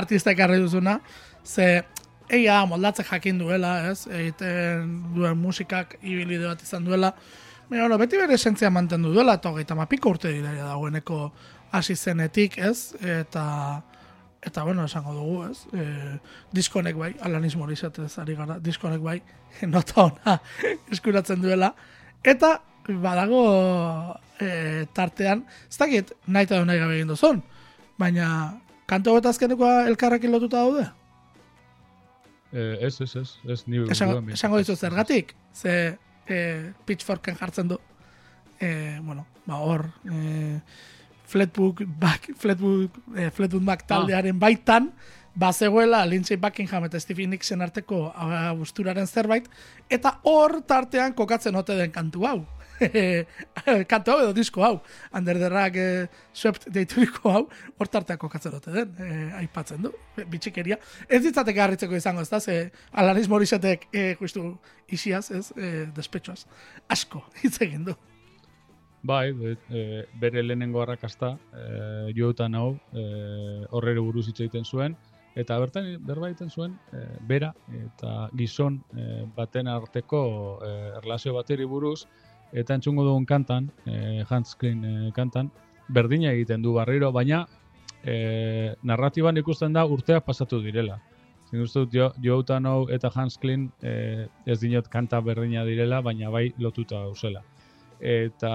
[0.00, 0.96] artista ekarri duzuna,
[1.44, 1.84] ze
[2.28, 4.08] eia moldatze jakin duela, ez?
[4.10, 7.12] Egiten duen musikak ibilide bat izan duela.
[7.68, 11.28] Baina, bueno, beti bere esentzia mantendu duela, eta hogeita mapiko urte dira dagoeneko
[11.70, 12.90] hasi zenetik, ez?
[13.06, 13.46] Eta,
[14.42, 15.66] eta bueno, esango dugu, ez?
[15.72, 16.18] E,
[16.54, 19.20] diskonek bai, Alanis Morissette ez ari gara, diskonek bai,
[19.74, 20.38] nota ona
[20.92, 21.72] eskuratzen duela.
[22.24, 23.42] Eta badago
[24.40, 27.42] e, tartean, ez dakit nahi eta nahi gabe egin duzun,
[27.98, 28.28] baina
[28.86, 30.86] kanto eta azkenekoa elkarrekin lotuta daude?
[32.52, 36.38] Eh, ez, ez, ez, ez, ni Esango, esango dizu zergatik, ze e,
[36.86, 37.80] pitchforken jartzen du,
[38.60, 40.60] e, bueno, ba hor, e,
[41.26, 44.92] Flatbook back, Flatbook, e, Flatbook back taldearen baitan,
[45.36, 49.48] bazegoela Lindsey Buckingham eta Stevie Nicks arteko abusturaren zerbait,
[49.90, 52.38] eta hor tartean kokatzen ote den kantu hau.
[53.90, 54.80] kantu hau edo disko hau.
[55.12, 57.44] Under the Rug eh, Swept deituriko hau,
[57.78, 60.80] hor tartean kokatzen ote den, eh, aipatzen du, bitxikeria.
[61.08, 64.56] Ez ditzateke harritzeko izango, ez da, ze Alanis Morissetek eh, justu
[64.88, 66.44] isiaz, ez, eh, despetxoaz,
[66.88, 67.96] asko hitz egin du.
[69.06, 73.02] Bai, e, bere lehenengo arrakasta, e, joetan hau, e,
[73.70, 74.96] horrere buruz hitz egiten zuen,
[75.38, 77.52] eta bertan berba egiten zuen, e, bera
[77.84, 80.22] eta gizon e, baten arteko
[80.58, 82.08] e, erlazio bateri buruz,
[82.50, 85.52] eta entzungo dugun kantan, e, Hans Klein e, kantan,
[85.86, 87.44] berdina egiten du barriro, baina
[88.02, 90.98] e, narratiban ikusten da urteak pasatu direla.
[91.46, 96.00] Zin uste dut, jo, Joe hau eta Hans Klein e, ez dinot kanta berdina direla,
[96.02, 97.44] baina bai lotuta gauzela
[98.00, 98.52] eta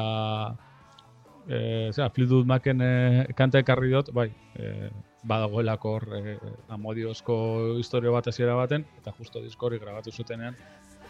[1.48, 2.92] e, zera, Fleetwood Macen e,
[3.38, 4.90] kanta ekarri dut, bai, e,
[5.28, 6.38] badagoelako hor e,
[6.74, 7.36] amodiozko
[7.80, 10.58] historio bat hasiera baten, eta justo disko hori grabatu zutenean,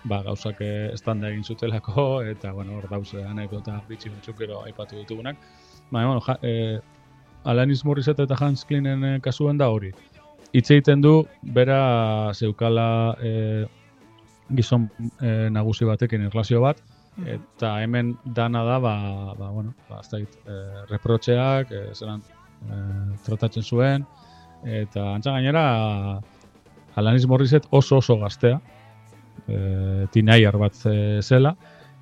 [0.04, 4.98] ba, gauzak e, estanda egin zutelako, eta, bueno, hor dauze anekdota bitxi batzuk gero aipatu
[5.00, 5.38] ditugunak.
[5.92, 6.80] Baina, bueno, ja, e,
[7.44, 9.92] Alanis Morissette eta Hans Kleinen e, kasuen da hori.
[10.52, 11.22] Hitz egiten du,
[11.56, 13.32] bera zeukala e,
[14.56, 14.90] gizon
[15.22, 16.82] e, nagusi batekin erlazio bat,
[17.28, 18.96] Eta hemen dana da, ba,
[19.38, 22.22] ba bueno, ba, ez dakit, eh, reprotxeak, eh, zelan
[22.72, 24.06] eh, tratatzen zuen,
[24.64, 26.22] eta antza gainera,
[26.96, 28.62] Alanis Morissette oso oso gaztea,
[29.48, 30.74] eh, tinaiar bat
[31.22, 31.56] zela,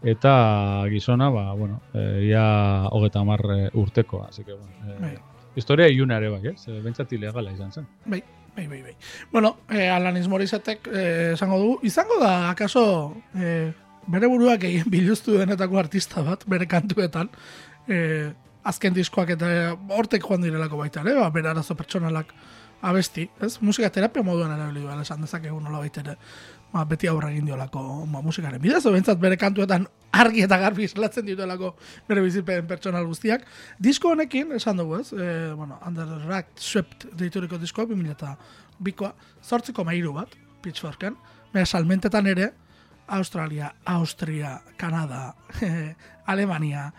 [0.03, 1.81] eta gizona, ba, bueno,
[2.21, 3.19] ia hogeta
[3.55, 5.15] eh, urtekoa, así que, bueno, Bai.
[5.15, 5.19] eh,
[5.55, 6.67] historia iluna ere bai, ez?
[6.67, 7.87] Eh, Bentsat ilegala izan zen.
[8.05, 8.23] Bai,
[8.55, 8.95] bai, bai, bai.
[9.31, 13.73] Bueno, eh, Alanis Morissetek eh, esango du, izango da, akaso, eh,
[14.09, 17.29] bere buruak egin biluztu denetako artista bat, bere kantuetan,
[17.87, 18.29] eh,
[18.69, 19.49] azken diskoak eta
[19.95, 22.33] hortek joan direlako baita ere, ba, bere arazo pertsonalak
[22.81, 23.57] abesti, ez?
[23.61, 26.15] Musika terapia moduan erabili duela esan dezakegu nola baita ere,
[26.73, 29.87] ba, beti aurra egin diolako ba, musikaren bidez, o bentsat bere kantuetan
[30.19, 31.73] argi eta garbi islatzen dituelako
[32.07, 33.45] bere bizipen pertsonal guztiak.
[33.79, 38.35] Disko honekin, esan dugu ez, e, bueno, Under the Rug Swept deituriko diskoa, 2000 eta
[38.79, 41.15] bikoa, zortziko mairu bat, Pitchforken,
[41.53, 42.51] baina salmentetan ere,
[43.09, 45.35] Australia, Austria, Kanada,
[46.25, 46.93] Alemania,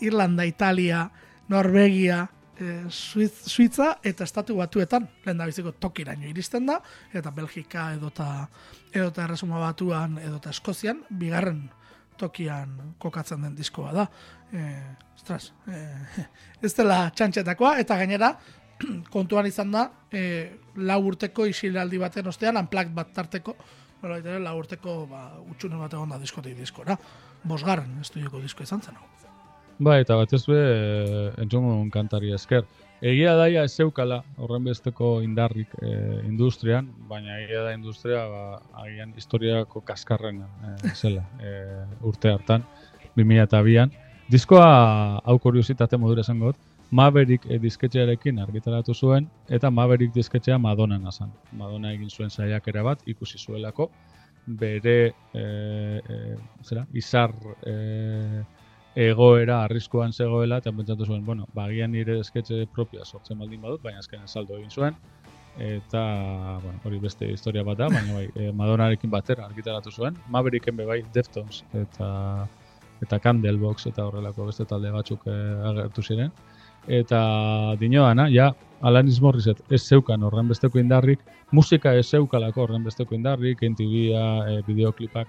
[0.00, 1.10] Irlanda, Italia,
[1.48, 2.28] Norvegia,
[2.60, 6.80] e, Suiz, Suiza eta estatu batuetan lehen da biziko tokiraino iristen da,
[7.12, 8.46] eta Belgika edota,
[8.92, 11.68] edota erresuma batuan edota Eskozian, bigarren
[12.20, 14.06] tokian kokatzen den diskoa da.
[14.52, 14.64] E,
[15.16, 15.84] ostras, e,
[16.66, 18.34] ez dela txantxetakoa, eta gainera,
[19.14, 20.22] kontuan izan da, e,
[20.76, 23.56] lau urteko isilaldi baten ostean, unplugged bat tarteko,
[24.00, 26.96] Bueno, ere, urteko ba, utxune bat egon da diskotik diskora.
[27.44, 29.08] Bosgarren estudioko disko izan zen hau.
[29.80, 32.66] Ba, eta batez be, e, entzungo duen kantari esker.
[33.00, 35.92] Egia daia ez zeukala horren besteko indarrik e,
[36.28, 38.42] industrian, baina egia da industria ba,
[38.82, 41.54] agian historiako kaskarrena e, zela e,
[42.04, 42.66] urte hartan,
[43.16, 43.96] 2002an.
[44.30, 44.68] Diskoa
[45.24, 51.30] hau kuriositate modura esango dut, Maverick e, disketxearekin argitaratu zuen, eta Maverick disketxea Madonna nazan.
[51.52, 53.90] Madonna egin zuen saiakera bat, ikusi zuelako,
[54.60, 54.96] bere
[55.34, 56.18] e, e,
[56.66, 57.34] zera, izar
[57.66, 58.42] e,
[58.98, 64.02] egoera arriskuan zegoela, eta pentsatu zuen, bueno, bagian nire esketxe propia sortzen baldin badut, baina
[64.02, 64.96] azken saldo egin zuen,
[65.60, 66.02] eta,
[66.64, 71.04] bueno, hori beste historia bat da, baina bai, e, Madonnarekin batera argitaratu zuen, Mavericken bai
[71.14, 72.10] Deftones eta
[73.00, 75.36] eta Candlebox eta horrelako beste talde batzuk e,
[75.70, 76.32] agertu ziren.
[76.88, 81.20] Eta dinoana, ja, Alanis Morissette ez zeukan horren besteko indarrik,
[81.52, 85.28] musika ez zeukalako horren besteko indarrik, MTV-a, e, bideoklipak,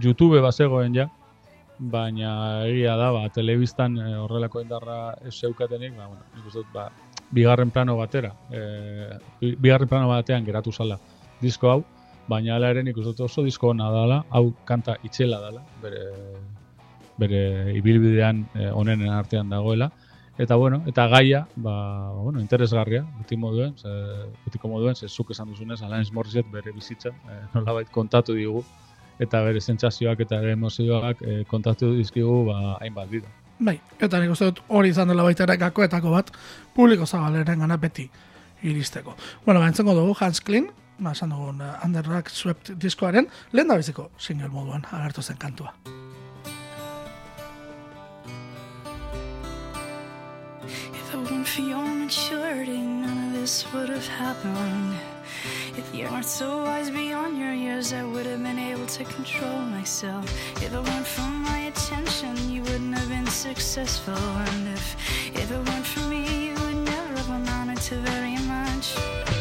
[0.00, 1.08] YouTube bazegoen ja,
[1.78, 6.90] baina egia da, ba, telebistan e, horrelako indarra ez zeukatenik, ba, bueno, nik uste ba,
[7.34, 8.60] bigarren plano batera, e,
[9.40, 10.98] bi- bigarren plano batean geratu zala
[11.40, 11.80] disko hau,
[12.28, 16.04] baina hala ere nik uste oso disko ona dala, hau kanta itxela dala, bere,
[17.18, 17.42] bere
[17.74, 19.90] ibilbidean e, onenen artean dagoela,
[20.40, 23.90] eta bueno, eta gaia, ba, bueno, interesgarria, beti moduen, ze,
[24.46, 28.64] betiko moduen, ze zuk esan duzunez, Alanis Morissette bere bizitza, e, nolabait kontatu digu,
[29.20, 33.28] eta bere sentsazioak eta bere emozioak e, kontatu dizkigu ba, hainbat bida.
[33.60, 36.32] Bai, eta nik uste dut hori izan dela baita ere gakoetako bat
[36.74, 38.08] publiko zabaleren gana beti
[38.64, 39.16] iristeko.
[39.44, 43.68] Bueno, ba, entzengo dugu Hans Klein, ba, esan dugun uh, Under Rock Swept diskoaren, lehen
[43.68, 45.76] da biziko single moduan agertu zen kantua.
[51.58, 54.94] Maturity, none of this would have happened.
[55.76, 59.60] If you weren't so wise beyond your years, I would have been able to control
[59.62, 60.24] myself.
[60.56, 64.14] If it weren't for my attention, you wouldn't have been successful.
[64.14, 64.96] And if,
[65.34, 69.39] if it weren't for me, you would never have amounted to very much.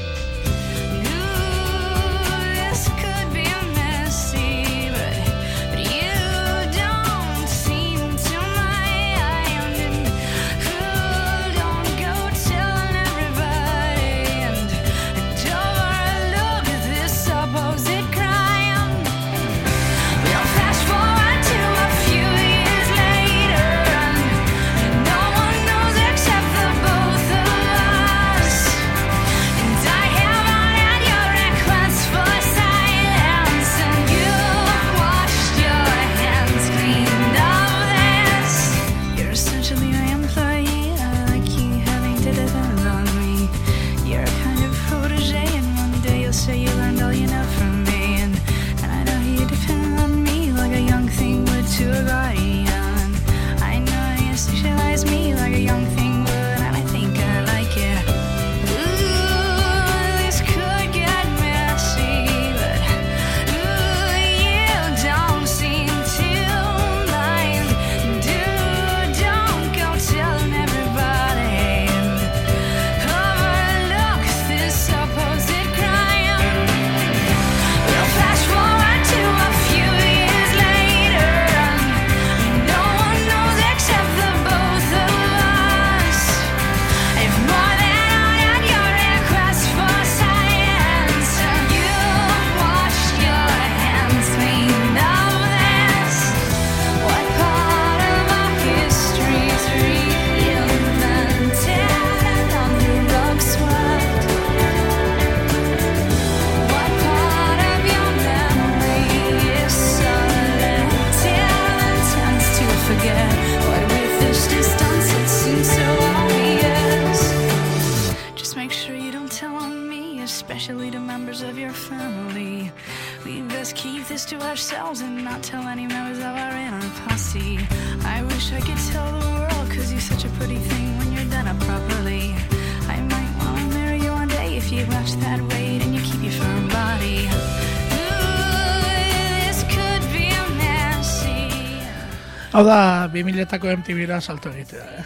[142.59, 145.03] Hau da, 2000-etako MTV-ra salto egitea, eh?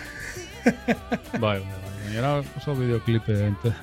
[1.43, 1.91] Bai, bai, bai.
[2.07, 3.35] Gainera oso bideoklipe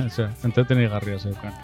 [0.49, 1.55] entretenigarria zeukan.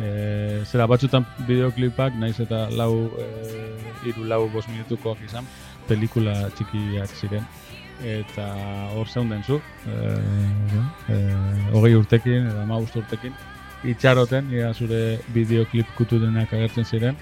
[0.00, 3.26] E, zera batzutan bideoklipak, naiz eta lau, e,
[4.08, 5.44] iru lau bost minutukoak izan,
[5.90, 7.44] pelikula txikiak ziren.
[8.16, 8.48] Eta
[8.96, 10.00] hor zeunden zu, e,
[11.12, 11.20] e,
[11.76, 13.36] hogei urtekin, edo amaust urtekin,
[13.84, 17.20] itxaroten, ia zure bideoklip kutu denak agertzen ziren,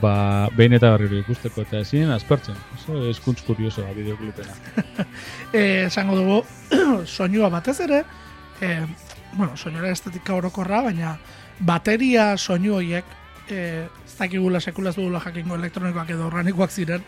[0.00, 2.56] ba, behin eta berriro ikusteko eta ezin aspertzen.
[2.76, 4.56] Oso eskuntz kuriosoa bideoklipena.
[5.52, 6.38] Eh, esango dugu,
[7.16, 7.98] soinua batez ere,
[8.64, 8.86] eh,
[9.36, 11.18] bueno, soinura estetika orokorra, baina
[11.60, 13.04] bateria soinu horiek,
[13.50, 17.04] eh, ez dakigula sekulaz dugula jakingo elektronikoak edo organikoak ziren,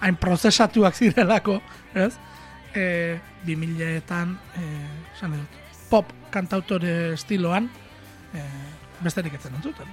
[0.00, 1.58] hain prozesatuak zirelako,
[1.94, 2.12] ez?
[2.74, 5.58] Eh, 2000-etan, eh, esan dut,
[5.90, 7.66] pop kantautore estiloan,
[8.34, 8.46] eh,
[9.04, 9.88] besterik etzen entzuten.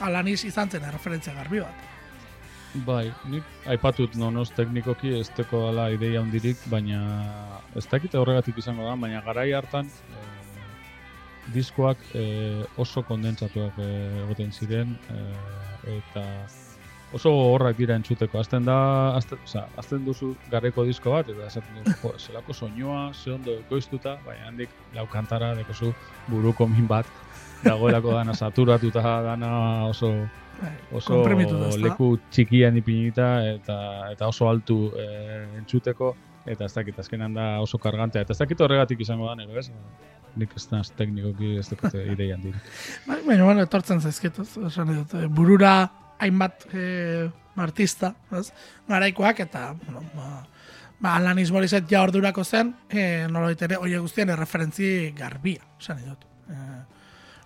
[0.00, 1.86] Alanis izan zen referentzia garbi bat.
[2.84, 7.00] Bai, nik aipatut nonoz teknikoki ez teko dela ideia hundirik, baina
[7.76, 10.26] ez dakit horregatik izango da, baina garai hartan eh,
[11.54, 16.24] diskoak eh, oso kondentsatuak eh, egoten ziren eh, eta
[17.16, 18.36] oso horrak dira entzuteko.
[18.40, 18.76] Azten da,
[19.16, 23.54] azten, oza, azten duzu gareko disko bat, eta esaten duzu, jo, zelako soinua, ze ondo
[23.64, 25.94] ekoiztuta, baina handik lau kantara dekozu
[26.28, 27.08] buruko min bat,
[27.64, 29.50] dagoelako dana saturatuta, dana
[29.86, 30.12] oso
[30.58, 31.20] Bai, oso
[31.78, 33.76] leku txikian ipinita eta
[34.10, 35.06] eta oso altu e,
[35.60, 36.16] entzuteko
[36.48, 39.70] eta ez dakit azkenan da oso kargantea eta ez dakit horregatik izango da nero, ez?
[40.38, 42.74] Nik ez naz teknikoki ez dakit ideia handirik.
[43.06, 45.74] Bai, Baina, bueno, etortzen zaizkit, ez, esan dut, eh, burura
[46.18, 47.28] hainbat eh,
[47.58, 48.48] artista, ez,
[48.88, 50.42] garaikoak, eta, bueno, ba,
[50.98, 56.26] ba Alanis Morissette ja ordurako zen, eh, nolabait ere, oie guztien erreferentzi garbia, esan dut.
[56.50, 56.97] Eh,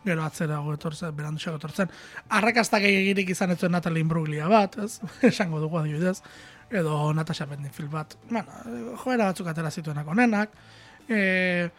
[0.05, 1.93] gero atzera etortzen, beranduxak etortzen.
[2.39, 4.99] Arrakastak egirik izan ez zuen Natalie Imbruglia bat, ez,
[5.31, 6.19] esango dugu adibidez,
[6.71, 10.55] edo Natasha Bedingfield bat, bueno, eh, joera batzuk atera zituenak onenak,
[11.09, 11.71] eh,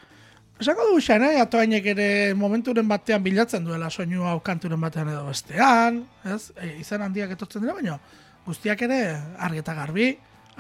[0.61, 2.07] Esango dugu Shania Twainek ere
[2.38, 6.51] momenturen batean bilatzen duela soinu hau kanturen batean edo bestean, ez?
[6.55, 7.97] E, izen handiak etortzen dira, baina
[8.45, 8.99] guztiak ere
[9.47, 10.11] argi eta garbi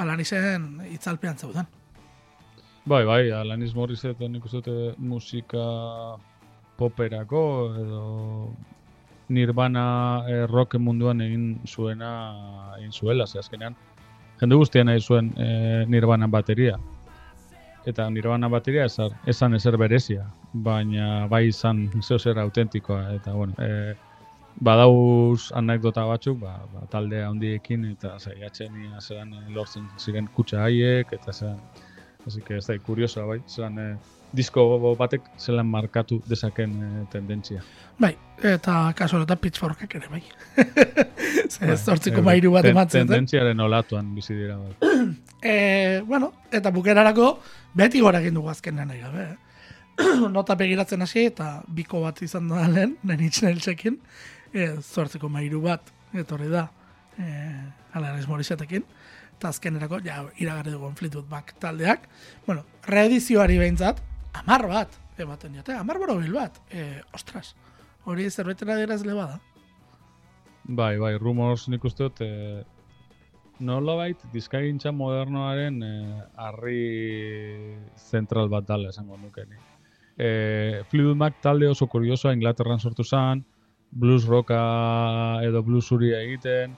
[0.01, 1.69] alan izen itzalpean zeuden.
[2.83, 5.63] Bai, bai, Alanis Morissette nik uste dute musika
[6.77, 7.43] poperako
[7.79, 8.03] edo
[9.29, 9.85] Nirvana
[10.27, 12.11] eh, rock munduan egin zuena
[12.77, 13.75] egin zuela, ze azkenean
[14.43, 16.77] jende guztia nahi zuen eh, Nirvana bateria.
[17.85, 23.53] Eta Nirvana bateria esan, esan ezer berezia, baina bai izan zeo zer autentikoa eta bueno,
[23.59, 23.95] eh,
[24.61, 30.63] badauz anekdota batzuk, ba, ba, talde handiekin eta saiatzen ia zelan eh, lortzen ziren kutsa
[30.67, 31.59] haiek eta zelan
[32.27, 33.95] Así que ez da, kuriosoa bai, zelan eh,
[34.33, 37.61] disko batek zelan markatu dezaken eh, tendentzia.
[37.99, 40.23] Bai, eta kasu honetan pitchforkek ere bai.
[41.53, 43.07] Ze Bai, zortziko mairu bat ematzen zen.
[43.11, 44.93] Tendentziaren olatuan bizi dira bai.
[45.41, 45.55] E,
[46.09, 47.33] bueno, eta bukerarako
[47.75, 49.27] beti gora egin dugu azkenean nahi gabe.
[49.33, 49.37] eh.
[50.33, 53.99] Nota begiratzen hasi eta biko bat izan da lehen, nenitz neltzekin,
[54.53, 56.67] e, zortziko mairu bat, etorri da,
[57.19, 57.27] e,
[57.93, 58.87] Alanis Morissetekin,
[59.37, 62.07] eta azkenerako, ja, iragarri dugu Fleetwood Mac taldeak.
[62.45, 64.01] Bueno, reedizioari behintzat,
[64.43, 66.59] amar bat, ematen diote, amar borobil bat.
[66.71, 67.53] E, ostras,
[68.05, 69.39] hori zerbetera adierazle bada.
[70.63, 72.63] Bai, bai, rumors nik uste dut, eh,
[73.59, 76.83] nolabait dizkaigintza modernoaren eh, harri
[77.99, 79.59] zentral bat dala esango nuke ni.
[80.17, 83.43] Eh, Fleetwood Mac talde oso kuriosoa Inglaterran sortu zen,
[83.91, 84.61] blues rocka
[85.43, 86.77] edo blues egiten,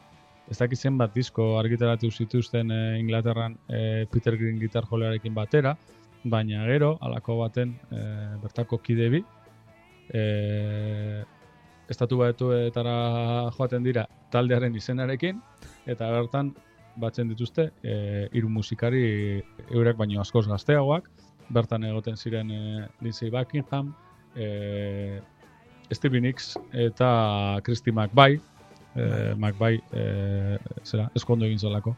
[0.49, 5.75] ez dakit zenbat disko argitaratu zituzten eh, Inglaterran eh, Peter Green gitar jolearekin batera,
[6.23, 9.23] baina gero, alako baten eh, bertako kide bi,
[10.13, 11.23] eh,
[11.89, 15.41] estatu batuetara joaten dira taldearen izenarekin,
[15.85, 16.53] eta bertan
[16.97, 17.95] batzen dituzte e,
[18.33, 19.03] hiru musikari
[19.69, 21.09] eurek baino askoz gazteagoak,
[21.53, 22.59] bertan egoten ziren e,
[23.03, 23.93] Lindsey Buckingham,
[24.35, 25.19] e,
[25.93, 28.39] Stevie Nicks eta Christy McVie,
[28.95, 31.95] e, McVie e, zera, eskondo egin zelako.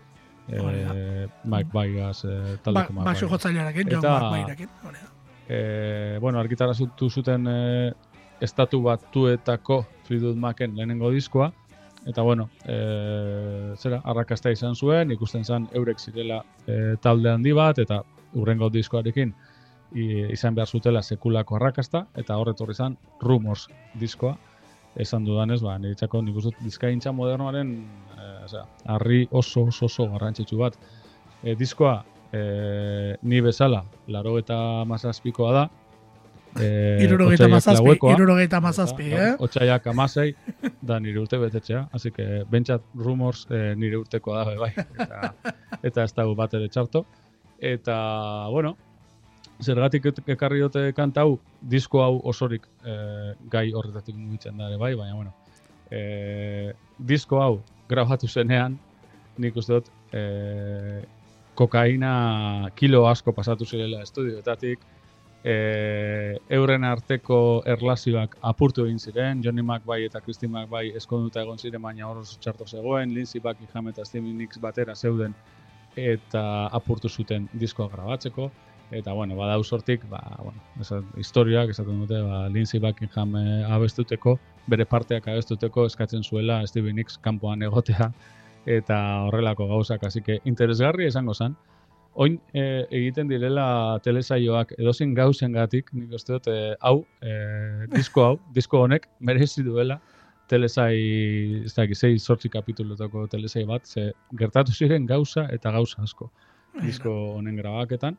[0.47, 3.29] Hori E, McVie-gaz e, Ba, taldeko basu McVie.
[3.29, 4.69] jotzailearekin, John Eta- McVierekin.
[4.87, 5.09] hori da.
[5.49, 7.93] e, bueno, argitara zuten e,
[8.41, 11.51] estatu batuetako Fleetwood Macen lehenengo diskoa,
[12.05, 17.79] eta bueno, e, zera, arrakasta izan zuen, ikusten zen eurek zirela e, talde handi bat,
[17.79, 18.01] eta
[18.35, 19.33] urrengo diskoarekin
[19.95, 23.67] i, izan behar zutela sekulako arrakasta, eta horretorri zen Rumors
[23.99, 24.37] diskoa,
[24.99, 27.73] esan dudanez, ba, niretzako nik uste dizkaintza modernoaren
[28.17, 30.77] e, harri oso oso oso garrantzitsu bat.
[31.43, 31.99] E, diskoa,
[32.33, 33.83] e, ni bezala,
[34.13, 34.57] laro eta
[34.89, 35.67] mazazpikoa da,
[36.59, 39.29] e, Irurogeita mazazpi, irurogeita mazazpi, eh?
[39.43, 40.33] Otsaiak amasei,
[40.81, 44.71] da nire urte betetzea, así que bentsat rumors e, nire urtekoa da, be bai,
[45.05, 45.33] eta,
[45.83, 47.05] eta ez dago bat ere txarto.
[47.57, 47.97] Eta,
[48.53, 48.75] bueno,
[49.63, 52.97] zergatik ekarri dute kanta hau, disko hau osorik e,
[53.49, 55.33] gai horretatik mugitzen da bai, baina, bueno,
[55.89, 58.77] e, disko hau grabatu zenean,
[59.37, 61.01] nik uste dut, e,
[61.57, 64.79] kokaina kilo asko pasatu zirela estudioetatik,
[65.43, 71.81] e, euren arteko erlazioak apurtu egin ziren, Johnny McVie eta Christine McVie eskonduta egon ziren,
[71.81, 75.33] baina hor txarto zegoen, Lindsey Buckingham eta Stevie Nicks batera zeuden,
[75.97, 76.41] eta
[76.77, 78.51] apurtu zuten diskoa grabatzeko,
[78.91, 84.37] eta bueno, badau sortik, ba, bueno, esan, historiak esaten dute, ba, Lindsey Buckingham e, abestuteko,
[84.67, 88.11] bere parteak abestuteko eskatzen zuela Stevie Nicks kanpoan egotea,
[88.65, 91.55] eta horrelako gauzak, así que interesgarri esango zen.
[92.17, 97.33] Oin e, egiten direla telesaioak edozein gauzengatik, nik uste dut, e, hau, e,
[97.93, 99.99] disko hau, disko honek merezi duela
[100.47, 100.95] telesai,
[101.67, 106.31] ez dakit, sei sortzi kapitulotako telesai bat, ze gertatu ziren gauza eta gauza asko
[106.83, 108.17] disko honen grabaketan.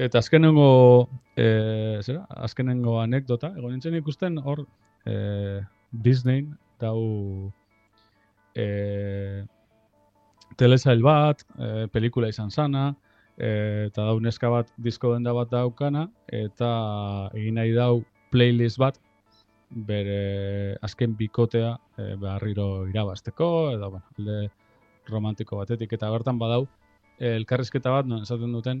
[0.00, 4.62] Eta azkenengo, e, zera, azkenengo anekdota, egon nintzen ikusten hor
[5.04, 5.60] e,
[5.92, 6.46] Disney
[6.80, 7.50] dau
[8.56, 9.44] e,
[10.56, 12.86] telesail bat, e, pelikula izan sana,
[13.36, 13.50] e,
[13.90, 16.70] eta dau neska bat disko denda bat daukana, eta
[17.36, 18.00] egin nahi dau
[18.32, 18.96] playlist bat,
[19.90, 24.38] bere azken bikotea e, berriro irabazteko, edo, bueno,
[25.12, 26.64] romantiko batetik, eta bertan badau,
[27.20, 28.80] elkarrizketa bat, non esaten duten,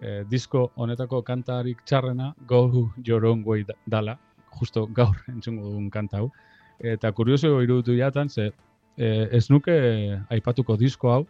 [0.00, 4.18] e, disko honetako kantarik txarrena Go Your Own Way da- dala,
[4.58, 6.30] justo gaur entzungo dugun kanta hau.
[6.78, 8.52] Eta kurioso iruditu jatan, ze
[8.96, 9.74] e, ez nuke
[10.30, 11.26] aipatuko disko hau,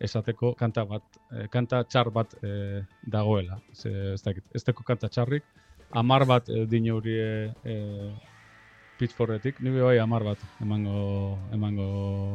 [0.00, 1.02] esateko kanta bat,
[1.32, 3.60] e, kanta txar bat e, dagoela.
[3.72, 5.44] Ze, ez dakit, ez teko kanta txarrik,
[5.90, 7.30] amar bat e, dino hori e,
[7.64, 7.76] e,
[8.98, 11.88] pitforretik, nire bai amar bat emango, emango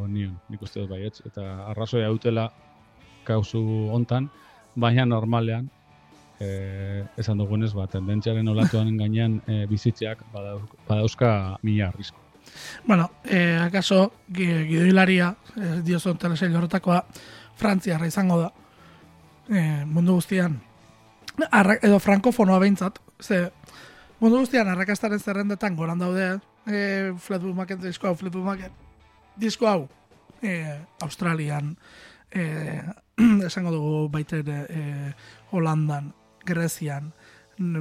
[0.07, 2.49] nion, nik uste dut baietz, eta arrazoia dutela
[3.25, 3.61] kauzu
[3.93, 4.29] hontan,
[4.75, 5.69] baina normalean,
[6.39, 12.17] eh, esan dugunez, ba, tendentziaren olatuan gainean eh, bizitzeak badauz, badauzka mila arrisko.
[12.87, 17.05] Bueno, eh, akaso gi- gidoilaria, eh, diozon telesail horretakoa,
[17.55, 18.51] Frantziarra izango da.
[19.51, 20.59] Eh, mundu guztian
[21.51, 23.51] arra, edo frankofonoa behintzat, ze
[24.19, 28.59] mundu guztian arrakastaren zerrendetan goran daude, e, Fleetwood Mac disko hau, Fleetwood Mac
[29.37, 29.87] disko hau,
[30.41, 30.65] e,
[31.01, 31.75] Australian,
[32.31, 32.81] e,
[33.47, 35.13] esango dugu baita ere e,
[35.51, 36.13] Holandan,
[36.45, 37.13] Grezian,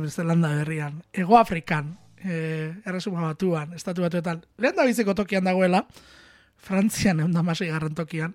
[0.09, 5.87] Zelanda berrian, Ego Afrikan, e, erresuma batuan, estatu batuetan, lehen da biziko tokian dagoela,
[6.61, 8.35] Frantzian egun da garren tokian,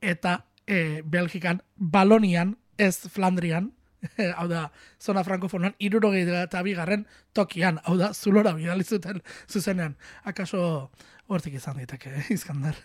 [0.00, 3.72] eta e, Belgikan, Balonian, ez Flandrian,
[4.38, 9.96] hau da, zona frankofonan, irurogei eta bigarren tokian, hau da, zulora bidali zuten zuzenean.
[10.24, 10.90] Akaso
[11.26, 12.76] hortik izan daiteke, eh, Iskandar.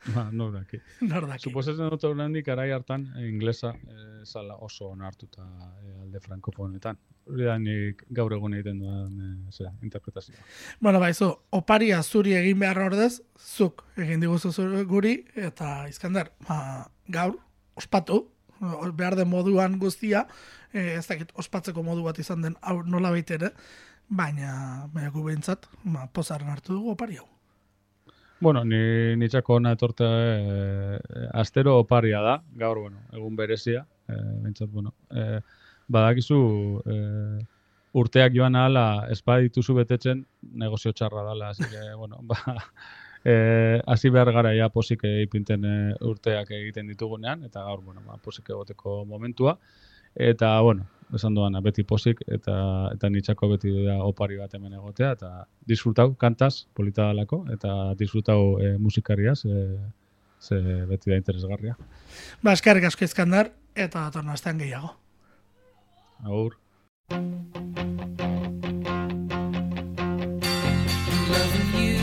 [0.14, 0.80] Ba, no daki.
[1.04, 1.44] Nor daki.
[1.44, 6.98] Suposatzen dut oraindik garai hartan eh, inglesa eh, zala oso onartuta eh, alde frankofonetan.
[7.28, 10.40] Hori da nik gaur egun egiten duan eh, zera, interpretazioa.
[10.80, 14.52] Bueno, baizu, oparia zuri egin behar ordez, zuk egin diguzu
[14.88, 17.36] guri, eta Iskandar, ba, gaur,
[17.76, 18.24] ospatu,
[18.96, 20.26] behar den moduan guztia,
[20.72, 23.52] eh, ez dakit ospatzeko modu bat izan den hau nola ere,
[24.08, 27.28] baina, baina gu behintzat, ba, pozaren hartu dugu opari hau.
[28.40, 30.98] Bueno, ni nitzako ona etorte eh,
[31.36, 35.40] astero oparia da, gaur, bueno, egun berezia, eh, bentsat, bueno, eh,
[35.92, 36.38] badakizu
[36.94, 37.42] eh,
[38.00, 40.24] urteak joan ahala espa dituzu betetzen
[40.62, 42.38] negozio txarra dala, así que, bueno, ba,
[43.24, 48.16] eh, hasi behar gara ja posik ipinten eh, urteak egiten ditugunean, eta gaur, bueno, ba,
[48.24, 49.58] posik egoteko momentua,
[50.14, 52.56] eta, bueno, esan doana, beti posik, eta,
[52.94, 55.30] eta nitzako beti da opari bat hemen egotea, eta
[55.66, 59.78] disfrutau kantaz, polita dalako, eta disfrutau eh, musikariaz, eh,
[60.40, 61.76] ze beti da interesgarria.
[62.42, 64.94] Ba, eskerrik asko Iskandar, eta datorren astean gehiago.
[66.24, 66.56] Agur.
[71.30, 72.00] Loving you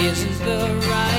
[0.00, 1.09] isn't the